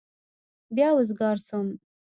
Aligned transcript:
بيا 0.75 0.89
وزگار 0.97 1.37
سوم. 1.47 1.67